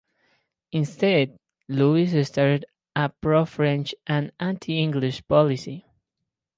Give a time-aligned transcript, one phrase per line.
[0.71, 1.37] Instead,
[1.69, 2.65] Louis started
[2.95, 5.85] a pro-French and anti-English policy.